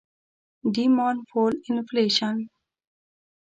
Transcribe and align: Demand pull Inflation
Demand 0.65 1.27
pull 1.31 1.53
Inflation 1.69 2.49